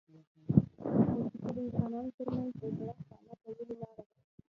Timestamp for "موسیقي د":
1.31-1.57